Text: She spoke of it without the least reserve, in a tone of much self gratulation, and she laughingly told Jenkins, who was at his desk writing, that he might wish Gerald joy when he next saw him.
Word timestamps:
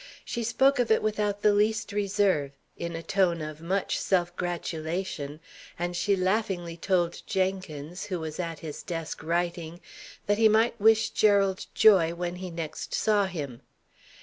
She 0.25 0.41
spoke 0.41 0.79
of 0.79 0.89
it 0.89 1.03
without 1.03 1.43
the 1.43 1.53
least 1.53 1.91
reserve, 1.93 2.53
in 2.75 2.95
a 2.95 3.03
tone 3.03 3.39
of 3.39 3.61
much 3.61 3.99
self 3.99 4.35
gratulation, 4.35 5.39
and 5.77 5.95
she 5.95 6.15
laughingly 6.15 6.75
told 6.75 7.21
Jenkins, 7.27 8.05
who 8.05 8.19
was 8.19 8.39
at 8.39 8.61
his 8.61 8.81
desk 8.81 9.21
writing, 9.21 9.79
that 10.25 10.39
he 10.39 10.49
might 10.49 10.81
wish 10.81 11.11
Gerald 11.11 11.67
joy 11.75 12.15
when 12.15 12.37
he 12.37 12.49
next 12.49 12.95
saw 12.95 13.25
him. 13.27 13.61